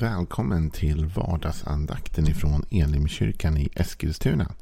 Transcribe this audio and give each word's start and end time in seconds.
Välkommen 0.00 0.70
till 0.70 1.06
vardagsandakten 1.06 2.28
ifrån 2.28 2.64
Elimkyrkan 2.70 3.56
i 3.56 3.68
Eskilstuna. 3.74 4.52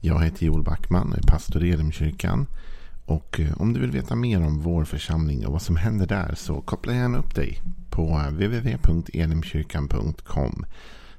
Jag 0.00 0.24
heter 0.24 0.46
Joel 0.46 0.62
Backman 0.62 1.12
och 1.12 1.18
är 1.18 1.22
pastor 1.22 1.64
i 1.64 1.70
Elimkyrkan. 1.70 2.46
Och 3.06 3.40
eh, 3.40 3.60
om 3.60 3.72
du 3.72 3.80
vill 3.80 3.90
veta 3.90 4.16
mer 4.16 4.42
om 4.42 4.60
vår 4.60 4.84
församling 4.84 5.46
och 5.46 5.52
vad 5.52 5.62
som 5.62 5.76
händer 5.76 6.06
där 6.06 6.34
så 6.34 6.60
koppla 6.60 6.94
gärna 6.94 7.18
upp 7.18 7.34
dig 7.34 7.62
på 7.90 8.08
eh, 8.08 8.28
www.elimkyrkan.com. 8.28 10.64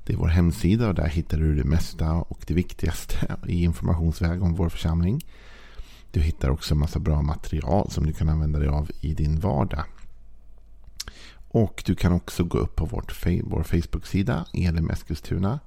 Det 0.05 0.13
är 0.13 0.17
vår 0.17 0.27
hemsida 0.27 0.87
och 0.87 0.95
där 0.95 1.07
hittar 1.07 1.37
du 1.37 1.55
det 1.55 1.63
mesta 1.63 2.13
och 2.13 2.43
det 2.47 2.53
viktigaste 2.53 3.37
i 3.47 3.63
informationsväg 3.63 4.43
om 4.43 4.55
vår 4.55 4.69
församling. 4.69 5.25
Du 6.11 6.21
hittar 6.21 6.49
också 6.49 6.73
en 6.73 6.79
massa 6.79 6.99
bra 6.99 7.21
material 7.21 7.91
som 7.91 8.05
du 8.05 8.13
kan 8.13 8.29
använda 8.29 8.59
dig 8.59 8.67
av 8.67 8.91
i 9.01 9.13
din 9.13 9.39
vardag. 9.39 9.85
Och 11.53 11.83
du 11.85 11.95
kan 11.95 12.13
också 12.13 12.43
gå 12.43 12.57
upp 12.57 12.75
på 12.75 12.85
vårt, 12.85 13.25
vår 13.43 13.63
Facebook-sida 13.63 14.45
Elim 14.53 14.89
Eskilstuna. 14.89 15.59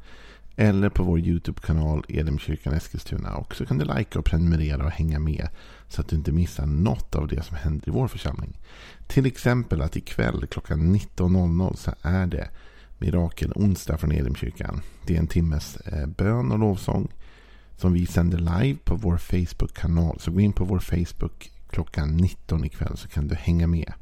Eller 0.56 0.88
på 0.88 1.02
vår 1.02 1.18
YouTube-kanal 1.18 2.04
Elimkyrkan 2.08 2.74
Eskilstuna. 2.74 3.36
Och 3.36 3.54
så 3.54 3.66
kan 3.66 3.78
du 3.78 3.84
likea 3.84 4.18
och 4.18 4.24
prenumerera 4.24 4.84
och 4.84 4.90
hänga 4.90 5.18
med. 5.18 5.48
Så 5.88 6.00
att 6.00 6.08
du 6.08 6.16
inte 6.16 6.32
missar 6.32 6.66
något 6.66 7.14
av 7.14 7.28
det 7.28 7.42
som 7.42 7.56
händer 7.56 7.88
i 7.88 7.90
vår 7.90 8.08
församling. 8.08 8.58
Till 9.06 9.26
exempel 9.26 9.82
att 9.82 9.96
ikväll 9.96 10.46
klockan 10.46 10.96
19.00 10.96 11.76
så 11.76 11.94
är 12.02 12.26
det 12.26 12.48
Mirakel 12.98 13.52
onsdag 13.54 13.98
från 13.98 14.12
Elimkyrkan. 14.12 14.80
Det 15.06 15.14
är 15.14 15.18
en 15.18 15.26
timmes 15.26 15.76
eh, 15.76 16.06
bön 16.06 16.52
och 16.52 16.58
lovsång. 16.58 17.08
Som 17.76 17.92
vi 17.92 18.06
sänder 18.06 18.38
live 18.38 18.78
på 18.84 18.94
vår 18.94 19.16
Facebook-kanal. 19.16 20.20
Så 20.20 20.30
gå 20.30 20.40
in 20.40 20.52
på 20.52 20.64
vår 20.64 20.78
Facebook 20.78 21.50
klockan 21.70 22.16
19 22.16 22.64
ikväll 22.64 22.96
så 22.96 23.08
kan 23.08 23.28
du 23.28 23.34
hänga 23.34 23.66
med 23.66 23.92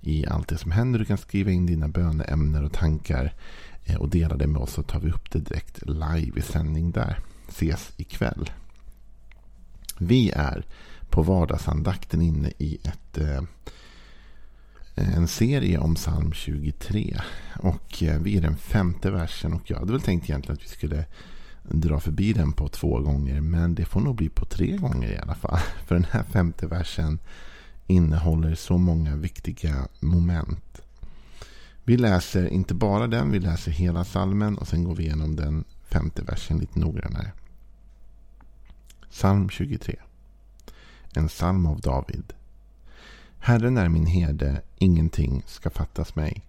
i 0.00 0.26
allt 0.26 0.48
det 0.48 0.58
som 0.58 0.70
händer. 0.70 0.98
Du 0.98 1.04
kan 1.04 1.18
skriva 1.18 1.50
in 1.50 1.66
dina 1.66 1.88
böneämnen 1.88 2.64
och 2.64 2.72
tankar 2.72 3.34
eh, 3.84 3.96
och 3.96 4.08
dela 4.08 4.36
det 4.36 4.46
med 4.46 4.62
oss 4.62 4.72
så 4.72 4.82
tar 4.82 5.00
vi 5.00 5.10
upp 5.10 5.30
det 5.30 5.38
direkt 5.38 5.86
live 5.86 6.38
i 6.38 6.42
sändning 6.42 6.90
där. 6.90 7.18
Ses 7.48 7.92
ikväll. 7.96 8.50
Vi 9.98 10.30
är 10.30 10.64
på 11.10 11.22
vardagsandakten 11.22 12.22
inne 12.22 12.52
i 12.58 12.78
ett, 12.82 13.18
eh, 13.18 13.42
en 14.94 15.28
serie 15.28 15.78
om 15.78 15.94
psalm 15.94 16.32
23. 16.32 17.20
Och 17.58 18.02
eh, 18.02 18.20
vi 18.20 18.36
är 18.36 18.40
den 18.40 18.56
femte 18.56 19.10
versen 19.10 19.52
och 19.52 19.70
jag 19.70 19.78
hade 19.78 19.92
väl 19.92 20.00
tänkt 20.00 20.30
egentligen 20.30 20.56
att 20.56 20.64
vi 20.64 20.68
skulle 20.68 21.04
dra 21.62 22.00
förbi 22.00 22.32
den 22.32 22.52
på 22.52 22.68
två 22.68 22.98
gånger. 22.98 23.40
Men 23.40 23.74
det 23.74 23.84
får 23.84 24.00
nog 24.00 24.16
bli 24.16 24.28
på 24.28 24.44
tre 24.44 24.76
gånger 24.76 25.12
i 25.12 25.18
alla 25.18 25.34
fall. 25.34 25.58
För 25.86 25.94
den 25.94 26.06
här 26.10 26.22
femte 26.22 26.66
versen 26.66 27.18
innehåller 27.90 28.54
så 28.54 28.78
många 28.78 29.16
viktiga 29.16 29.88
moment. 30.00 30.80
Vi 31.84 31.96
läser 31.96 32.48
inte 32.48 32.74
bara 32.74 33.06
den, 33.06 33.30
vi 33.30 33.38
läser 33.38 33.70
hela 33.70 34.04
salmen 34.04 34.58
och 34.58 34.68
sen 34.68 34.84
går 34.84 34.94
vi 34.94 35.04
igenom 35.04 35.36
den 35.36 35.64
femte 35.82 36.22
versen 36.22 36.58
lite 36.58 36.78
noggrannare. 36.78 37.32
Psalm 39.10 39.48
23. 39.48 39.96
En 41.14 41.28
psalm 41.28 41.66
av 41.66 41.80
David. 41.80 42.32
Herren 43.38 43.76
är 43.76 43.88
min 43.88 44.06
herde, 44.06 44.62
ingenting 44.78 45.42
ska 45.46 45.70
fattas 45.70 46.16
mig. 46.16 46.44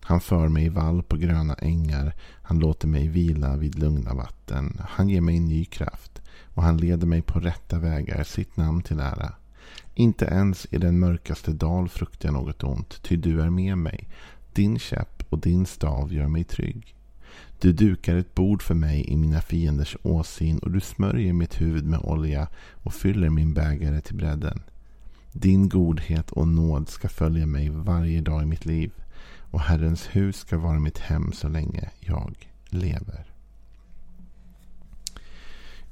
Han 0.00 0.20
för 0.20 0.48
mig 0.48 0.64
i 0.64 0.68
vall 0.68 1.02
på 1.02 1.16
gröna 1.16 1.54
ängar, 1.54 2.14
han 2.42 2.58
låter 2.58 2.88
mig 2.88 3.08
vila 3.08 3.56
vid 3.56 3.78
lugna 3.78 4.14
vatten. 4.14 4.80
Han 4.88 5.08
ger 5.08 5.20
mig 5.20 5.40
ny 5.40 5.64
kraft 5.64 6.22
och 6.54 6.62
han 6.62 6.76
leder 6.76 7.06
mig 7.06 7.22
på 7.22 7.40
rätta 7.40 7.78
vägar, 7.78 8.24
sitt 8.24 8.56
namn 8.56 8.82
till 8.82 9.00
ära. 9.00 9.32
Inte 9.94 10.24
ens 10.24 10.66
i 10.70 10.78
den 10.78 10.98
mörkaste 10.98 11.52
dal 11.52 11.88
fruktar 11.88 12.28
jag 12.28 12.34
något 12.34 12.64
ont, 12.64 13.02
ty 13.02 13.16
du 13.16 13.40
är 13.42 13.50
med 13.50 13.78
mig. 13.78 14.08
Din 14.52 14.78
käpp 14.78 15.24
och 15.28 15.38
din 15.38 15.66
stav 15.66 16.12
gör 16.12 16.28
mig 16.28 16.44
trygg. 16.44 16.94
Du 17.60 17.72
dukar 17.72 18.16
ett 18.16 18.34
bord 18.34 18.62
för 18.62 18.74
mig 18.74 19.04
i 19.08 19.16
mina 19.16 19.40
fienders 19.40 19.96
åsyn 20.02 20.58
och 20.58 20.70
du 20.70 20.80
smörjer 20.80 21.32
mitt 21.32 21.60
huvud 21.60 21.84
med 21.84 22.00
olja 22.00 22.48
och 22.72 22.94
fyller 22.94 23.30
min 23.30 23.54
bägare 23.54 24.00
till 24.00 24.16
bredden. 24.16 24.62
Din 25.32 25.68
godhet 25.68 26.30
och 26.30 26.48
nåd 26.48 26.88
ska 26.88 27.08
följa 27.08 27.46
mig 27.46 27.70
varje 27.70 28.20
dag 28.20 28.42
i 28.42 28.46
mitt 28.46 28.66
liv 28.66 28.92
och 29.50 29.60
Herrens 29.60 30.06
hus 30.06 30.36
ska 30.36 30.58
vara 30.58 30.78
mitt 30.78 30.98
hem 30.98 31.32
så 31.32 31.48
länge 31.48 31.90
jag 32.00 32.48
lever. 32.68 33.35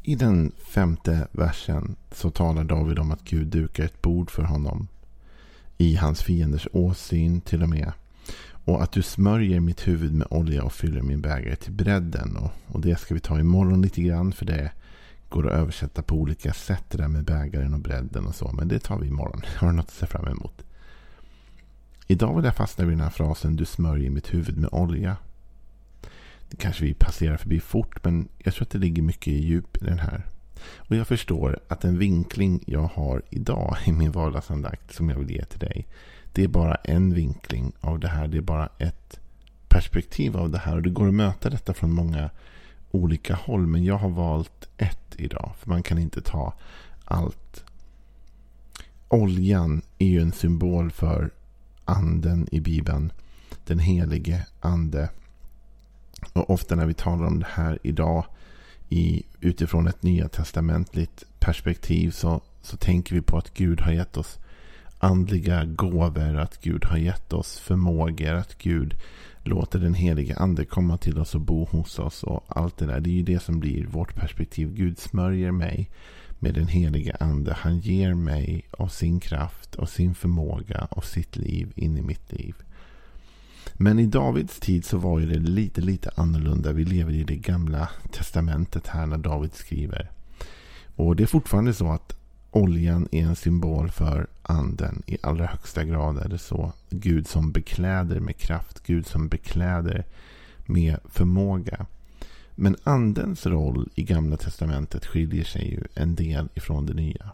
I 0.06 0.14
den 0.14 0.52
femte 0.58 1.28
versen 1.32 1.96
så 2.10 2.30
talar 2.30 2.64
David 2.64 2.98
om 2.98 3.10
att 3.10 3.24
Gud 3.24 3.46
dukar 3.46 3.84
ett 3.84 4.02
bord 4.02 4.30
för 4.30 4.42
honom. 4.42 4.88
I 5.78 5.96
hans 5.96 6.22
fienders 6.22 6.68
åsyn 6.72 7.40
till 7.40 7.62
och 7.62 7.68
med. 7.68 7.92
Och 8.64 8.82
att 8.82 8.92
du 8.92 9.02
smörjer 9.02 9.60
mitt 9.60 9.88
huvud 9.88 10.14
med 10.14 10.26
olja 10.30 10.62
och 10.62 10.72
fyller 10.72 11.02
min 11.02 11.20
bägare 11.20 11.56
till 11.56 11.72
bredden. 11.72 12.36
Och, 12.36 12.50
och 12.66 12.80
det 12.80 13.00
ska 13.00 13.14
vi 13.14 13.20
ta 13.20 13.40
imorgon 13.40 13.82
lite 13.82 14.02
grann 14.02 14.32
för 14.32 14.46
det 14.46 14.70
går 15.28 15.46
att 15.46 15.58
översätta 15.58 16.02
på 16.02 16.16
olika 16.16 16.52
sätt 16.52 16.84
det 16.88 16.98
där 16.98 17.08
med 17.08 17.24
bägaren 17.24 17.74
och 17.74 17.80
bredden 17.80 18.26
och 18.26 18.34
så. 18.34 18.52
Men 18.52 18.68
det 18.68 18.78
tar 18.78 18.98
vi 18.98 19.06
imorgon. 19.06 19.42
Har 19.56 19.68
du 19.68 19.74
något 19.74 19.86
att 19.86 19.94
se 19.94 20.06
fram 20.06 20.26
emot. 20.26 20.62
Idag 22.06 22.36
vill 22.36 22.44
jag 22.44 22.56
fastna 22.56 22.84
vid 22.84 22.92
den 22.92 23.04
här 23.04 23.10
frasen 23.10 23.56
du 23.56 23.64
smörjer 23.64 24.10
mitt 24.10 24.34
huvud 24.34 24.56
med 24.56 24.70
olja. 24.72 25.16
Kanske 26.58 26.84
vi 26.84 26.94
passerar 26.94 27.36
förbi 27.36 27.60
fort, 27.60 28.04
men 28.04 28.28
jag 28.38 28.54
tror 28.54 28.62
att 28.62 28.70
det 28.70 28.78
ligger 28.78 29.02
mycket 29.02 29.32
djup 29.32 29.82
i 29.82 29.84
den 29.84 29.98
här. 29.98 30.26
Och 30.76 30.96
jag 30.96 31.08
förstår 31.08 31.58
att 31.68 31.80
den 31.80 31.98
vinkling 31.98 32.64
jag 32.66 32.90
har 32.94 33.22
idag 33.30 33.76
i 33.86 33.92
min 33.92 34.12
vardagsandakt 34.12 34.94
som 34.94 35.08
jag 35.08 35.18
vill 35.18 35.30
ge 35.30 35.44
till 35.44 35.58
dig. 35.58 35.86
Det 36.32 36.44
är 36.44 36.48
bara 36.48 36.74
en 36.74 37.14
vinkling 37.14 37.72
av 37.80 38.00
det 38.00 38.08
här. 38.08 38.28
Det 38.28 38.36
är 38.36 38.42
bara 38.42 38.68
ett 38.78 39.20
perspektiv 39.68 40.36
av 40.36 40.50
det 40.50 40.58
här. 40.58 40.76
Och 40.76 40.82
det 40.82 40.90
går 40.90 41.08
att 41.08 41.14
möta 41.14 41.50
detta 41.50 41.74
från 41.74 41.92
många 41.92 42.30
olika 42.90 43.34
håll. 43.34 43.66
Men 43.66 43.84
jag 43.84 43.98
har 43.98 44.08
valt 44.08 44.68
ett 44.76 45.14
idag. 45.16 45.52
För 45.58 45.68
man 45.70 45.82
kan 45.82 45.98
inte 45.98 46.20
ta 46.20 46.54
allt. 47.04 47.64
Oljan 49.08 49.82
är 49.98 50.06
ju 50.06 50.20
en 50.20 50.32
symbol 50.32 50.90
för 50.90 51.30
anden 51.84 52.48
i 52.52 52.60
Bibeln. 52.60 53.12
Den 53.66 53.78
helige 53.78 54.46
ande. 54.60 55.08
Och 56.32 56.50
ofta 56.50 56.74
när 56.74 56.86
vi 56.86 56.94
talar 56.94 57.26
om 57.26 57.38
det 57.38 57.48
här 57.50 57.78
idag 57.82 58.24
i, 58.88 59.22
utifrån 59.40 59.86
ett 59.86 60.02
nya 60.02 60.28
testamentligt 60.28 61.24
perspektiv 61.38 62.10
så, 62.10 62.40
så 62.62 62.76
tänker 62.76 63.14
vi 63.14 63.20
på 63.20 63.38
att 63.38 63.54
Gud 63.54 63.80
har 63.80 63.92
gett 63.92 64.16
oss 64.16 64.38
andliga 64.98 65.64
gåvor, 65.64 66.36
att 66.36 66.60
Gud 66.60 66.84
har 66.84 66.96
gett 66.96 67.32
oss 67.32 67.58
förmågor, 67.58 68.34
att 68.34 68.58
Gud 68.58 68.94
låter 69.42 69.78
den 69.78 69.94
helige 69.94 70.36
ande 70.36 70.64
komma 70.64 70.98
till 70.98 71.18
oss 71.18 71.34
och 71.34 71.40
bo 71.40 71.64
hos 71.64 71.98
oss 71.98 72.22
och 72.22 72.44
allt 72.48 72.76
det 72.76 72.86
där. 72.86 73.00
Det 73.00 73.10
är 73.10 73.14
ju 73.14 73.22
det 73.22 73.42
som 73.42 73.60
blir 73.60 73.86
vårt 73.86 74.14
perspektiv. 74.14 74.74
Gud 74.74 74.98
smörjer 74.98 75.52
mig 75.52 75.90
med 76.38 76.54
den 76.54 76.66
helige 76.66 77.16
ande. 77.20 77.54
Han 77.54 77.78
ger 77.78 78.14
mig 78.14 78.68
av 78.70 78.88
sin 78.88 79.20
kraft, 79.20 79.74
och 79.74 79.88
sin 79.88 80.14
förmåga, 80.14 80.88
och 80.90 81.04
sitt 81.04 81.36
liv 81.36 81.72
in 81.76 81.98
i 81.98 82.02
mitt 82.02 82.32
liv. 82.32 82.54
Men 83.76 83.98
i 83.98 84.06
Davids 84.06 84.60
tid 84.60 84.84
så 84.84 84.98
var 84.98 85.20
det 85.20 85.38
lite, 85.38 85.80
lite 85.80 86.10
annorlunda. 86.14 86.72
Vi 86.72 86.84
lever 86.84 87.12
i 87.12 87.24
det 87.24 87.36
gamla 87.36 87.88
testamentet 88.12 88.86
här 88.86 89.06
när 89.06 89.18
David 89.18 89.54
skriver. 89.54 90.10
Och 90.96 91.16
det 91.16 91.22
är 91.22 91.26
fortfarande 91.26 91.74
så 91.74 91.92
att 91.92 92.16
oljan 92.50 93.08
är 93.10 93.22
en 93.22 93.36
symbol 93.36 93.90
för 93.90 94.26
anden. 94.42 95.02
I 95.06 95.18
allra 95.22 95.46
högsta 95.46 95.84
grad 95.84 96.18
är 96.18 96.28
det 96.28 96.38
så. 96.38 96.72
Gud 96.90 97.28
som 97.28 97.52
bekläder 97.52 98.20
med 98.20 98.36
kraft. 98.36 98.82
Gud 98.86 99.06
som 99.06 99.28
bekläder 99.28 100.04
med 100.66 100.98
förmåga. 101.04 101.86
Men 102.54 102.76
andens 102.82 103.46
roll 103.46 103.88
i 103.94 104.02
gamla 104.02 104.36
testamentet 104.36 105.06
skiljer 105.06 105.44
sig 105.44 105.70
ju 105.70 105.82
en 105.94 106.14
del 106.14 106.48
ifrån 106.54 106.86
det 106.86 106.94
nya. 106.94 107.30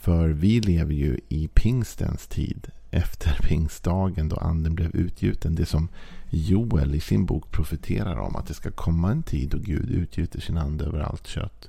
För 0.00 0.28
vi 0.28 0.60
lever 0.60 0.94
ju 0.94 1.20
i 1.28 1.48
pingstens 1.48 2.26
tid 2.26 2.70
efter 2.92 3.38
pingstdagen 3.42 4.28
då 4.28 4.36
anden 4.36 4.74
blev 4.74 4.96
utgjuten. 4.96 5.54
Det 5.54 5.66
som 5.66 5.88
Joel 6.30 6.94
i 6.94 7.00
sin 7.00 7.26
bok 7.26 7.50
profeterar 7.50 8.16
om. 8.16 8.36
Att 8.36 8.46
det 8.46 8.54
ska 8.54 8.70
komma 8.70 9.10
en 9.10 9.22
tid 9.22 9.48
då 9.48 9.58
Gud 9.58 9.90
utgjuter 9.90 10.40
sin 10.40 10.58
ande 10.58 10.84
över 10.84 11.00
allt 11.00 11.26
kött. 11.26 11.68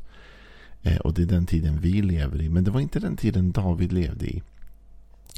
Eh, 0.81 0.97
och 0.97 1.13
det 1.13 1.21
är 1.21 1.25
den 1.25 1.45
tiden 1.45 1.79
vi 1.79 2.01
lever 2.01 2.41
i. 2.41 2.49
Men 2.49 2.63
det 2.63 2.71
var 2.71 2.79
inte 2.79 2.99
den 2.99 3.17
tiden 3.17 3.51
David 3.51 3.91
levde 3.93 4.25
i. 4.25 4.43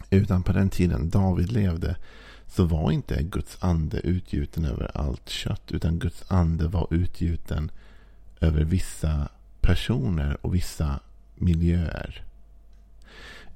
Utan 0.09 0.43
på 0.43 0.53
den 0.53 0.69
tiden 0.69 1.09
David 1.09 1.51
levde 1.51 1.95
så 2.47 2.65
var 2.65 2.91
inte 2.91 3.23
Guds 3.23 3.57
ande 3.59 3.99
utgjuten 3.99 4.65
över 4.65 4.97
allt 4.97 5.29
kött. 5.29 5.71
Utan 5.71 5.99
Guds 5.99 6.23
ande 6.27 6.67
var 6.67 6.87
utgjuten 6.91 7.71
över 8.39 8.63
vissa 8.63 9.29
personer 9.61 10.37
och 10.45 10.55
vissa 10.55 10.99
miljöer. 11.35 12.23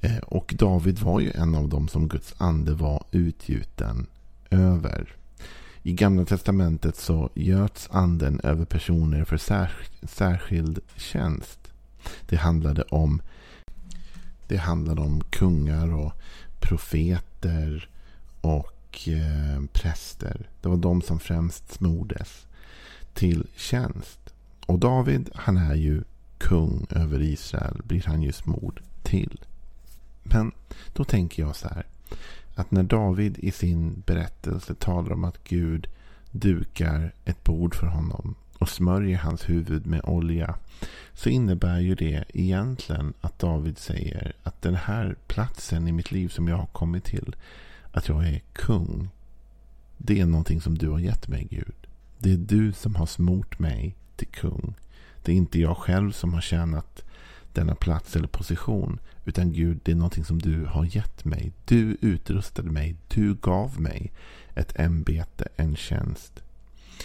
Eh, 0.01 0.17
och 0.17 0.53
David 0.57 0.99
var 0.99 1.19
ju 1.19 1.31
en 1.31 1.55
av 1.55 1.69
dem 1.69 1.87
som 1.87 2.07
Guds 2.07 2.33
ande 2.37 2.73
var 2.73 3.03
utgjuten 3.11 4.07
över. 4.49 5.15
I 5.83 5.93
Gamla 5.93 6.25
Testamentet 6.25 6.95
så 6.95 7.29
göts 7.33 7.89
anden 7.91 8.39
över 8.43 8.65
personer 8.65 9.23
för 9.23 9.37
särskild 10.07 10.79
tjänst. 10.95 11.59
Det 12.29 12.35
handlade 12.35 12.81
om, 12.81 13.21
det 14.47 14.57
handlade 14.57 15.01
om 15.01 15.21
kungar 15.21 15.93
och 15.93 16.13
profeter 16.59 17.89
och 18.41 18.75
och 18.89 19.07
eh, 19.07 19.61
präster. 19.73 20.49
Det 20.61 20.69
var 20.69 20.77
de 20.77 21.01
som 21.01 21.19
främst 21.19 21.71
smordes 21.73 22.47
till 23.13 23.47
tjänst. 23.55 24.33
Och 24.65 24.79
David, 24.79 25.29
han 25.33 25.57
är 25.57 25.75
ju 25.75 26.03
kung 26.37 26.87
över 26.89 27.21
Israel, 27.21 27.81
blir 27.83 28.03
han 28.05 28.21
ju 28.21 28.31
smord 28.31 28.81
till. 29.03 29.39
Men 30.33 30.51
då 30.93 31.03
tänker 31.03 31.43
jag 31.43 31.55
så 31.55 31.67
här. 31.67 31.85
Att 32.55 32.71
när 32.71 32.83
David 32.83 33.37
i 33.39 33.51
sin 33.51 34.03
berättelse 34.05 34.75
talar 34.75 35.11
om 35.11 35.23
att 35.23 35.43
Gud 35.43 35.87
dukar 36.31 37.13
ett 37.25 37.43
bord 37.43 37.75
för 37.75 37.87
honom 37.87 38.35
och 38.59 38.69
smörjer 38.69 39.17
hans 39.17 39.49
huvud 39.49 39.85
med 39.85 40.01
olja. 40.03 40.55
Så 41.13 41.29
innebär 41.29 41.79
ju 41.79 41.95
det 41.95 42.23
egentligen 42.33 43.13
att 43.21 43.39
David 43.39 43.77
säger 43.77 44.33
att 44.43 44.61
den 44.61 44.75
här 44.75 45.15
platsen 45.27 45.87
i 45.87 45.91
mitt 45.91 46.11
liv 46.11 46.29
som 46.29 46.47
jag 46.47 46.57
har 46.57 46.65
kommit 46.65 47.03
till. 47.03 47.35
Att 47.91 48.07
jag 48.07 48.27
är 48.27 48.41
kung. 48.53 49.09
Det 49.97 50.19
är 50.19 50.25
någonting 50.25 50.61
som 50.61 50.77
du 50.77 50.89
har 50.89 50.99
gett 50.99 51.27
mig 51.27 51.47
Gud. 51.51 51.75
Det 52.17 52.33
är 52.33 52.37
du 52.37 52.71
som 52.71 52.95
har 52.95 53.05
smort 53.05 53.59
mig 53.59 53.95
till 54.15 54.27
kung. 54.27 54.73
Det 55.23 55.31
är 55.31 55.35
inte 55.35 55.59
jag 55.59 55.77
själv 55.77 56.11
som 56.11 56.33
har 56.33 56.41
tjänat 56.41 57.03
denna 57.59 57.75
plats 57.75 58.15
eller 58.15 58.27
position. 58.27 58.99
Utan 59.25 59.53
Gud, 59.53 59.79
det 59.83 59.91
är 59.91 59.95
någonting 59.95 60.25
som 60.25 60.39
du 60.39 60.65
har 60.65 60.85
gett 60.85 61.25
mig. 61.25 61.51
Du 61.65 61.97
utrustade 62.01 62.71
mig. 62.71 62.95
Du 63.07 63.35
gav 63.35 63.81
mig 63.81 64.11
ett 64.55 64.79
ämbete, 64.79 65.47
en 65.55 65.75
tjänst. 65.75 66.43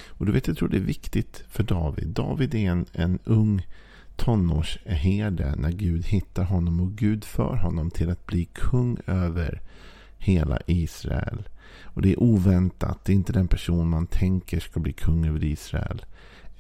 Och 0.07 0.27
du 0.27 0.33
vet, 0.33 0.47
jag 0.47 0.57
tror 0.57 0.69
det 0.69 0.77
är 0.77 0.81
viktigt 0.81 1.45
för 1.49 1.63
David. 1.63 2.09
David 2.09 2.55
är 2.55 2.71
en, 2.71 2.87
en 2.93 3.19
ung 3.25 3.67
tonårsherde 4.17 5.55
när 5.57 5.73
Gud 5.73 6.07
hittar 6.07 6.45
honom 6.45 6.81
och 6.81 6.93
Gud 6.93 7.25
för 7.25 7.57
honom 7.57 7.91
till 7.91 8.11
att 8.11 8.27
bli 8.27 8.45
kung 8.45 8.99
över 9.07 9.61
hela 10.19 10.59
Israel. 10.67 11.49
Och 11.83 12.03
det 12.03 12.13
är 12.13 12.23
oväntat. 12.23 13.05
Det 13.05 13.13
är 13.13 13.17
inte 13.17 13.33
den 13.33 13.49
person 13.49 13.89
man 13.89 14.07
tänker 14.07 14.61
ska 14.61 14.81
bli 14.81 14.93
kung 14.93 15.27
över 15.27 15.45
Israel. 15.45 16.05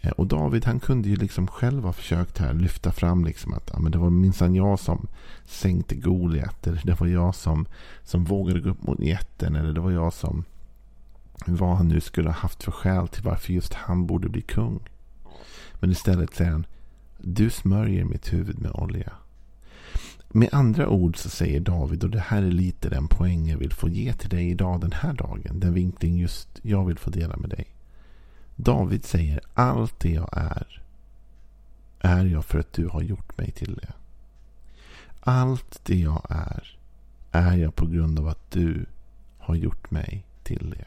Eh, 0.04 0.10
och 0.10 0.26
David 0.26 0.64
han 0.64 0.80
kunde 0.80 1.08
ju 1.08 1.16
liksom 1.16 1.46
själv 1.46 1.84
ha 1.84 1.92
försökt 1.92 2.38
här 2.38 2.54
lyfta 2.54 2.92
fram 2.92 3.24
liksom 3.24 3.54
att 3.54 3.70
ja, 3.72 3.78
men 3.78 3.92
det 3.92 3.98
var 3.98 4.10
minsann 4.10 4.54
jag 4.54 4.78
som 4.78 5.06
sänkte 5.44 5.94
Goliat. 5.94 6.66
Eller 6.66 6.82
det 6.84 7.00
var 7.00 7.06
jag 7.06 7.34
som, 7.34 7.66
som 8.02 8.24
vågade 8.24 8.60
gå 8.60 8.70
upp 8.70 8.82
mot 8.82 9.00
jätten. 9.00 9.56
Eller 9.56 9.72
det 9.72 9.80
var 9.80 9.90
jag 9.90 10.12
som 10.12 10.44
vad 11.46 11.76
han 11.76 11.88
nu 11.88 12.00
skulle 12.00 12.28
ha 12.28 12.36
haft 12.36 12.62
för 12.62 12.72
skäl 12.72 13.08
till 13.08 13.22
varför 13.22 13.52
just 13.52 13.74
han 13.74 14.06
borde 14.06 14.28
bli 14.28 14.40
kung. 14.40 14.80
Men 15.80 15.90
istället 15.90 16.34
säger 16.34 16.50
han 16.50 16.66
Du 17.18 17.50
smörjer 17.50 18.04
mitt 18.04 18.32
huvud 18.32 18.60
med 18.60 18.70
olja. 18.70 19.12
Med 20.28 20.48
andra 20.52 20.88
ord 20.88 21.16
så 21.16 21.28
säger 21.28 21.60
David, 21.60 22.04
och 22.04 22.10
det 22.10 22.20
här 22.20 22.42
är 22.42 22.50
lite 22.50 22.88
den 22.88 23.08
poäng 23.08 23.48
jag 23.48 23.58
vill 23.58 23.72
få 23.72 23.88
ge 23.88 24.12
till 24.12 24.28
dig 24.28 24.50
idag 24.50 24.80
den 24.80 24.92
här 24.92 25.12
dagen. 25.12 25.60
Den 25.60 25.74
vinkling 25.74 26.18
just 26.18 26.48
jag 26.62 26.84
vill 26.84 26.98
få 26.98 27.10
dela 27.10 27.36
med 27.36 27.50
dig. 27.50 27.73
David 28.56 29.04
säger 29.04 29.40
allt 29.54 30.00
det 30.00 30.10
jag 30.10 30.28
är, 30.32 30.82
är 32.00 32.24
jag 32.24 32.44
för 32.44 32.58
att 32.58 32.72
du 32.72 32.88
har 32.88 33.02
gjort 33.02 33.38
mig 33.38 33.50
till 33.50 33.74
det. 33.74 33.92
Allt 35.20 35.80
det 35.84 35.98
jag 35.98 36.26
är, 36.28 36.78
är 37.32 37.56
jag 37.56 37.74
på 37.74 37.86
grund 37.86 38.18
av 38.18 38.28
att 38.28 38.50
du 38.50 38.86
har 39.38 39.54
gjort 39.54 39.90
mig 39.90 40.24
till 40.42 40.74
det. 40.78 40.86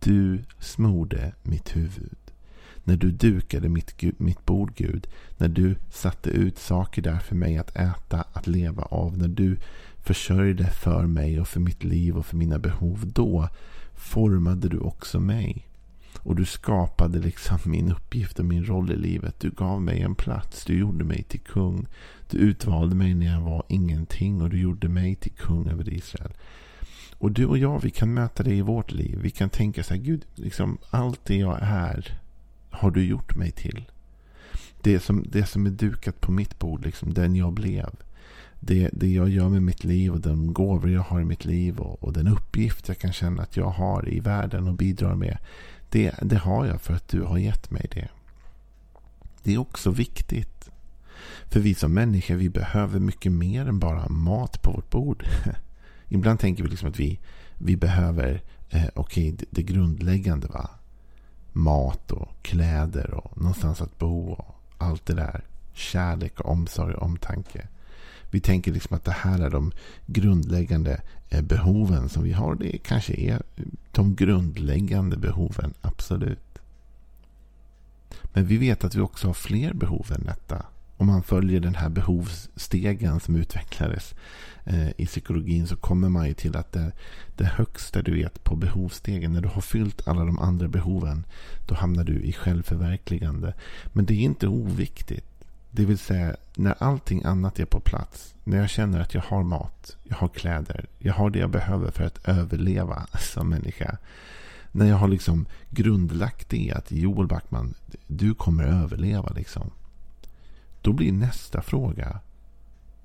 Du 0.00 0.42
smorde 0.58 1.32
mitt 1.42 1.76
huvud. 1.76 2.16
När 2.84 2.96
du 2.96 3.10
dukade 3.10 3.68
mitt, 3.68 4.02
mitt 4.18 4.46
bord, 4.46 4.74
Gud. 4.76 5.06
När 5.38 5.48
du 5.48 5.76
satte 5.90 6.30
ut 6.30 6.58
saker 6.58 7.02
där 7.02 7.18
för 7.18 7.34
mig 7.34 7.58
att 7.58 7.76
äta, 7.76 8.24
att 8.32 8.46
leva 8.46 8.82
av. 8.82 9.18
När 9.18 9.28
du 9.28 9.56
försörjde 9.98 10.66
för 10.66 11.06
mig 11.06 11.40
och 11.40 11.48
för 11.48 11.60
mitt 11.60 11.84
liv 11.84 12.16
och 12.16 12.26
för 12.26 12.36
mina 12.36 12.58
behov. 12.58 13.12
Då 13.14 13.48
formade 13.94 14.68
du 14.68 14.78
också 14.78 15.20
mig. 15.20 15.66
Och 16.24 16.36
du 16.36 16.44
skapade 16.44 17.18
liksom 17.18 17.58
min 17.64 17.92
uppgift 17.92 18.38
och 18.38 18.44
min 18.44 18.64
roll 18.64 18.92
i 18.92 18.96
livet. 18.96 19.40
Du 19.40 19.50
gav 19.50 19.82
mig 19.82 20.00
en 20.00 20.14
plats. 20.14 20.64
Du 20.64 20.78
gjorde 20.78 21.04
mig 21.04 21.22
till 21.22 21.40
kung. 21.40 21.86
Du 22.30 22.38
utvalde 22.38 22.94
mig 22.94 23.14
när 23.14 23.26
jag 23.26 23.40
var 23.40 23.62
ingenting 23.68 24.42
och 24.42 24.50
du 24.50 24.60
gjorde 24.60 24.88
mig 24.88 25.14
till 25.14 25.32
kung 25.32 25.68
över 25.68 25.92
Israel. 25.92 26.32
Och 27.18 27.32
du 27.32 27.46
och 27.46 27.58
jag, 27.58 27.82
vi 27.82 27.90
kan 27.90 28.14
möta 28.14 28.42
det 28.42 28.54
i 28.54 28.62
vårt 28.62 28.92
liv. 28.92 29.18
Vi 29.22 29.30
kan 29.30 29.50
tänka 29.50 29.82
så 29.82 29.94
här, 29.94 30.00
Gud, 30.00 30.24
liksom, 30.34 30.78
allt 30.90 31.24
det 31.24 31.36
jag 31.36 31.58
är 31.62 32.18
har 32.70 32.90
du 32.90 33.04
gjort 33.04 33.36
mig 33.36 33.50
till. 33.50 33.84
Det 34.82 35.00
som, 35.00 35.24
det 35.28 35.46
som 35.46 35.66
är 35.66 35.70
dukat 35.70 36.20
på 36.20 36.32
mitt 36.32 36.58
bord, 36.58 36.84
liksom, 36.84 37.14
den 37.14 37.36
jag 37.36 37.52
blev. 37.52 37.90
Det, 38.60 38.90
det 38.92 39.12
jag 39.12 39.28
gör 39.28 39.48
med 39.48 39.62
mitt 39.62 39.84
liv 39.84 40.12
och 40.12 40.20
de 40.20 40.52
gåvor 40.52 40.90
jag 40.90 41.02
har 41.02 41.20
i 41.20 41.24
mitt 41.24 41.44
liv 41.44 41.78
och, 41.78 42.02
och 42.04 42.12
den 42.12 42.28
uppgift 42.28 42.88
jag 42.88 42.98
kan 42.98 43.12
känna 43.12 43.42
att 43.42 43.56
jag 43.56 43.70
har 43.70 44.08
i 44.08 44.20
världen 44.20 44.68
och 44.68 44.74
bidrar 44.74 45.14
med. 45.14 45.38
Det, 45.92 46.14
det 46.22 46.36
har 46.36 46.66
jag 46.66 46.80
för 46.80 46.94
att 46.94 47.08
du 47.08 47.22
har 47.22 47.38
gett 47.38 47.70
mig 47.70 47.86
det. 47.94 48.08
Det 49.42 49.54
är 49.54 49.58
också 49.58 49.90
viktigt. 49.90 50.70
För 51.50 51.60
vi 51.60 51.74
som 51.74 51.94
människor, 51.94 52.34
vi 52.34 52.50
behöver 52.50 53.00
mycket 53.00 53.32
mer 53.32 53.68
än 53.68 53.78
bara 53.78 54.08
mat 54.08 54.62
på 54.62 54.72
vårt 54.72 54.90
bord. 54.90 55.24
Ibland 56.08 56.40
tänker 56.40 56.62
vi 56.62 56.70
liksom 56.70 56.88
att 56.88 56.98
vi, 56.98 57.20
vi 57.58 57.76
behöver 57.76 58.42
eh, 58.70 58.84
okay, 58.94 59.32
det, 59.32 59.44
det 59.50 59.62
grundläggande. 59.62 60.46
va 60.46 60.70
Mat 61.52 62.10
och 62.10 62.42
kläder 62.42 63.14
och 63.14 63.38
någonstans 63.38 63.80
att 63.80 63.98
bo 63.98 64.32
och 64.32 64.54
allt 64.78 65.06
det 65.06 65.14
där. 65.14 65.44
Kärlek 65.72 66.40
och 66.40 66.50
omsorg 66.50 66.94
och 66.94 67.02
omtanke. 67.02 67.68
Vi 68.32 68.40
tänker 68.40 68.72
liksom 68.72 68.96
att 68.96 69.04
det 69.04 69.12
här 69.12 69.38
är 69.38 69.50
de 69.50 69.72
grundläggande 70.06 71.00
eh, 71.28 71.42
behoven 71.42 72.08
som 72.08 72.22
vi 72.22 72.32
har. 72.32 72.54
Det 72.54 72.78
kanske 72.78 73.14
är 73.14 73.42
de 73.92 74.14
grundläggande 74.14 75.16
behoven, 75.16 75.74
absolut. 75.80 76.58
Men 78.22 78.46
vi 78.46 78.56
vet 78.56 78.84
att 78.84 78.94
vi 78.94 79.00
också 79.00 79.26
har 79.26 79.34
fler 79.34 79.72
behov 79.72 80.06
än 80.12 80.24
detta 80.24 80.64
om 81.02 81.06
man 81.06 81.22
följer 81.22 81.60
den 81.60 81.74
här 81.74 81.88
behovsstegen 81.88 83.20
som 83.20 83.36
utvecklades 83.36 84.14
eh, 84.64 84.88
i 84.96 85.06
psykologin 85.06 85.66
så 85.66 85.76
kommer 85.76 86.08
man 86.08 86.26
ju 86.26 86.34
till 86.34 86.56
att 86.56 86.72
det, 86.72 86.92
det 87.36 87.44
högsta 87.44 88.02
du 88.02 88.14
vet 88.14 88.44
på 88.44 88.56
behovsstegen, 88.56 89.32
när 89.32 89.40
du 89.40 89.48
har 89.48 89.60
fyllt 89.60 90.08
alla 90.08 90.24
de 90.24 90.38
andra 90.38 90.68
behoven, 90.68 91.24
då 91.66 91.74
hamnar 91.74 92.04
du 92.04 92.22
i 92.22 92.32
självförverkligande. 92.32 93.54
Men 93.92 94.04
det 94.04 94.14
är 94.14 94.18
inte 94.18 94.48
oviktigt. 94.48 95.26
Det 95.74 95.84
vill 95.84 95.98
säga, 95.98 96.36
när 96.54 96.74
allting 96.78 97.24
annat 97.24 97.58
är 97.58 97.64
på 97.64 97.80
plats, 97.80 98.34
när 98.44 98.58
jag 98.58 98.70
känner 98.70 99.00
att 99.00 99.14
jag 99.14 99.22
har 99.22 99.42
mat, 99.42 99.96
jag 100.02 100.16
har 100.16 100.28
kläder, 100.28 100.86
jag 100.98 101.14
har 101.14 101.30
det 101.30 101.38
jag 101.38 101.50
behöver 101.50 101.90
för 101.90 102.04
att 102.04 102.28
överleva 102.28 103.06
som 103.20 103.48
människa. 103.48 103.98
När 104.72 104.86
jag 104.86 104.96
har 104.96 105.08
liksom 105.08 105.46
grundlagt 105.70 106.48
det 106.48 106.72
att 106.76 106.92
Joel 106.92 107.26
Backman, 107.26 107.74
du 108.06 108.34
kommer 108.34 108.64
överleva 108.64 109.28
liksom. 109.28 109.70
Då 110.82 110.92
blir 110.92 111.12
nästa 111.12 111.62
fråga. 111.62 112.20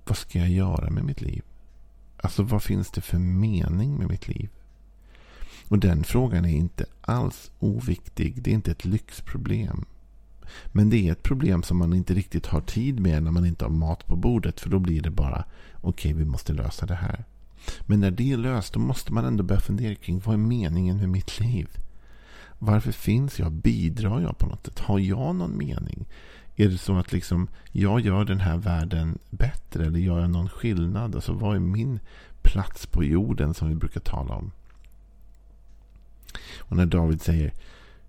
Vad 0.05 0.17
ska 0.17 0.39
jag 0.39 0.49
göra 0.49 0.89
med 0.89 1.03
mitt 1.05 1.21
liv? 1.21 1.43
Alltså 2.17 2.43
vad 2.43 2.63
finns 2.63 2.91
det 2.91 3.01
för 3.01 3.17
mening 3.17 3.95
med 3.95 4.09
mitt 4.09 4.27
liv? 4.27 4.49
Och 5.67 5.79
den 5.79 6.03
frågan 6.03 6.45
är 6.45 6.57
inte 6.57 6.85
alls 7.01 7.51
oviktig. 7.59 8.41
Det 8.41 8.51
är 8.51 8.55
inte 8.55 8.71
ett 8.71 8.85
lyxproblem. 8.85 9.85
Men 10.65 10.89
det 10.89 11.07
är 11.07 11.11
ett 11.11 11.23
problem 11.23 11.63
som 11.63 11.77
man 11.77 11.93
inte 11.93 12.13
riktigt 12.13 12.45
har 12.45 12.61
tid 12.61 12.99
med 12.99 13.23
när 13.23 13.31
man 13.31 13.45
inte 13.45 13.65
har 13.65 13.71
mat 13.71 14.07
på 14.07 14.15
bordet. 14.15 14.59
För 14.59 14.69
då 14.69 14.79
blir 14.79 15.01
det 15.01 15.09
bara, 15.09 15.45
okej 15.81 16.11
okay, 16.11 16.13
vi 16.13 16.25
måste 16.25 16.53
lösa 16.53 16.85
det 16.85 16.95
här. 16.95 17.25
Men 17.81 17.99
när 17.99 18.11
det 18.11 18.31
är 18.31 18.37
löst 18.37 18.73
då 18.73 18.79
måste 18.79 19.13
man 19.13 19.25
ändå 19.25 19.43
börja 19.43 19.61
fundera 19.61 19.95
kring 19.95 20.19
vad 20.19 20.33
är 20.33 20.37
meningen 20.37 20.97
med 20.97 21.09
mitt 21.09 21.39
liv? 21.39 21.67
Varför 22.59 22.91
finns 22.91 23.39
jag? 23.39 23.51
Bidrar 23.51 24.21
jag 24.21 24.37
på 24.37 24.45
något 24.45 24.65
sätt? 24.65 24.79
Har 24.79 24.99
jag 24.99 25.35
någon 25.35 25.57
mening? 25.57 26.05
Är 26.55 26.67
det 26.67 26.77
så 26.77 26.97
att 26.97 27.11
liksom 27.11 27.47
jag 27.71 27.99
gör 27.99 28.25
den 28.25 28.39
här 28.39 28.57
världen 28.57 29.17
bättre 29.29 29.85
eller 29.85 29.99
gör 29.99 30.19
jag 30.19 30.29
någon 30.29 30.49
skillnad? 30.49 31.15
Alltså 31.15 31.33
vad 31.33 31.55
är 31.55 31.59
min 31.59 31.99
plats 32.41 32.85
på 32.85 33.03
jorden 33.03 33.53
som 33.53 33.69
vi 33.69 33.75
brukar 33.75 33.99
tala 33.99 34.35
om? 34.35 34.51
Och 36.57 36.77
när 36.77 36.85
David 36.85 37.21
säger 37.21 37.53